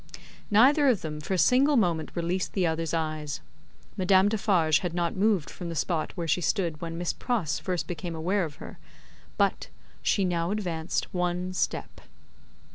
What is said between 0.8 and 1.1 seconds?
of